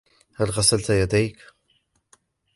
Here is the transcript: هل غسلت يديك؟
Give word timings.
هل 0.35 0.49
غسلت 0.49 0.89
يديك؟ 0.89 1.37